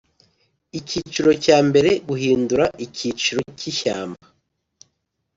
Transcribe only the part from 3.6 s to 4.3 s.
ishyamba